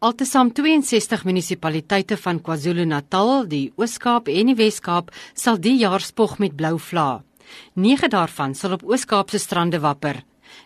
[0.00, 6.54] Altesaam 62 munisipaliteite van KwaZulu-Natal, die Oos-Kaap en die Wes-Kaap sal die jaar spog met
[6.56, 7.20] blou vla.
[7.76, 10.22] 9 daarvan sal op Oos-Kaap se strande wapper.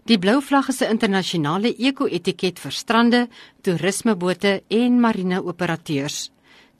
[0.06, 3.28] Die blou vlag is 'n internasionale eko-etiket vir strande,
[3.62, 5.42] toerismebote en marine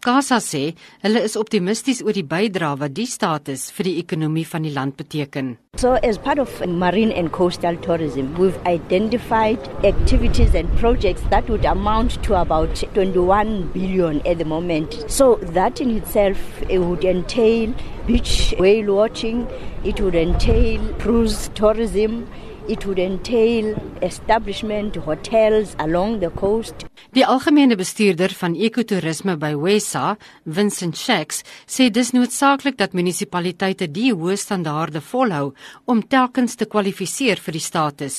[0.05, 4.67] Kasa sê hulle is optimisties oor die bydrae wat die status vir die ekonomie van
[4.67, 5.47] die land beteken.
[5.81, 11.65] So as part of marine and coastal tourism, we've identified activities and projects that would
[11.65, 15.01] amount to about 21 billion at the moment.
[15.09, 17.73] So that in itself it would entail
[18.07, 19.47] beach whale watching,
[19.85, 22.27] it would entail cruise tourism,
[22.69, 26.87] it would entail establishment hotels along the coast.
[27.15, 34.11] Die algemene bestuurder van ekotourisme by Wesa, Vincent Shacks, sê dis noodsaaklik dat munisipaliteite die
[34.15, 35.53] hoë standaarde volhou
[35.87, 38.17] om telkens te kwalifiseer vir die status.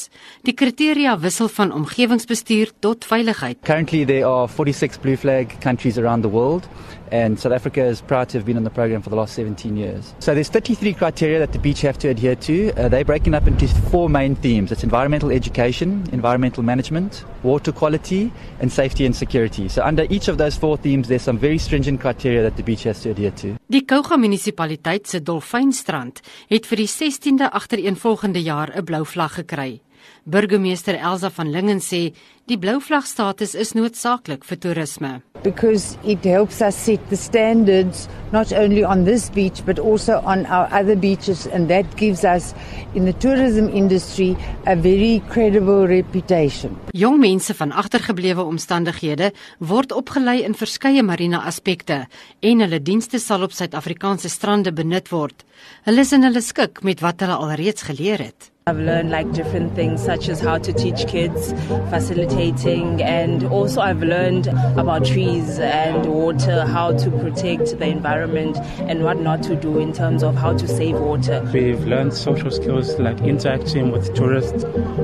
[0.47, 3.59] Die kriteria wissel van omgewingsbestuur tot veiligheid.
[3.65, 6.69] Currently there are 46 blue flag countries around the world
[7.11, 9.77] and South Africa is proud to have been on the program for the last 17
[9.77, 10.13] years.
[10.19, 12.71] So there's 33 criteria that the beach have to adhere to.
[12.71, 14.71] Uh, they're breaking up into four main themes.
[14.71, 19.67] It's environmental education, environmental management, water quality and safety and security.
[19.69, 22.83] So under each of those four themes there's some very stringent criteria that the beach
[22.83, 23.55] has to adhere to.
[23.67, 29.81] Die Kouga munisipaliteit se Dolfynstrand het vir die 16de agtereenvolgende jaar 'n blou vlag gekry.
[30.23, 32.13] Burgemeester Elsa van Lingen sê
[32.45, 35.21] die blou vlag status is noodsaaklik vir toerisme.
[35.45, 40.45] Because it helps us set the standards not only on this beach but also on
[40.49, 42.55] our other beaches and that gives us
[42.95, 46.73] in the tourism industry a very credible reputation.
[46.97, 49.29] Jong mense van agtergeblewe omstandighede
[49.59, 52.07] word opgelei in verskeie marine aspekte
[52.41, 55.45] en hulle dienste sal op Suid-Afrikaanse strande benut word.
[55.85, 58.54] Hulle is in hulle skik met wat hulle alreeds geleer het.
[58.67, 61.51] I've learned like different things such as how to teach kids,
[61.91, 68.57] facilitating, and also I've learned about trees and water, how to protect the environment,
[68.89, 71.47] and what not to do in terms of how to save water.
[71.53, 74.63] We've learned social skills like interacting with tourists,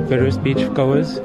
[0.10, 1.20] various beach goers.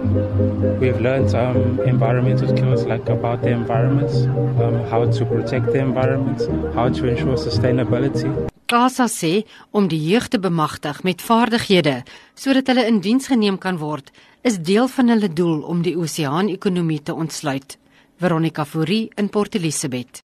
[0.79, 4.13] We've learned um, environmental skills like about the environment,
[4.61, 6.43] um, how to protect the environment,
[6.75, 8.51] how to ensure sustainability.
[8.67, 12.01] Kasa sê om die jeug te bemagtig met vaardighede
[12.35, 14.11] sodat hulle in diens geneem kan word,
[14.43, 17.79] is deel van hulle doel om die oseaan-ekonomie te ontsluit.
[18.19, 20.23] Veronica Fourie in Port Elizabeth.